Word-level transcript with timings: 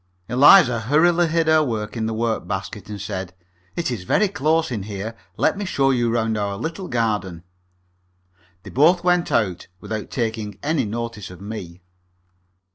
Eliza 0.27 0.79
hurriedly 0.79 1.27
hid 1.27 1.45
her 1.45 1.63
work 1.63 1.95
in 1.95 2.07
the 2.07 2.13
work 2.15 2.47
basket, 2.47 2.89
and 2.89 2.99
said, 2.99 3.35
"It 3.75 3.91
is 3.91 4.03
very 4.03 4.27
close 4.29 4.71
in 4.71 4.81
here. 4.81 5.15
Let 5.37 5.59
me 5.59 5.63
show 5.63 5.91
you 5.91 6.09
round 6.11 6.39
our 6.39 6.57
little 6.57 6.87
garden." 6.87 7.43
They 8.63 8.71
both 8.71 9.03
went 9.03 9.31
out, 9.31 9.67
without 9.79 10.09
taking 10.09 10.57
any 10.63 10.85
notice 10.85 11.29
of 11.29 11.39
me. 11.39 11.83